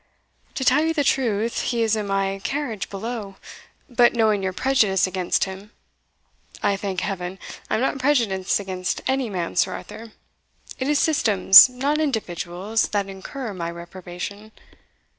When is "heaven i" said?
7.01-7.75